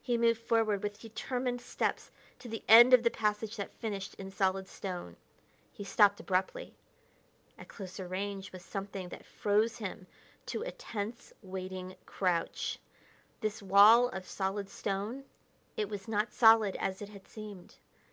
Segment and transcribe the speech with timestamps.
[0.00, 4.30] He moved forward with determined steps to the end of the passage that finished in
[4.30, 5.16] solid stone.
[5.72, 6.76] He stopped abruptly.
[7.58, 10.06] At closer range was something that froze him
[10.54, 12.78] to a tense, waiting crouch.
[13.40, 15.24] This wall of solid stone
[15.76, 17.74] it was not solid as it had seemed.